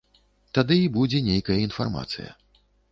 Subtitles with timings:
[0.59, 2.29] Тады і будзе нейкая інфармацыя.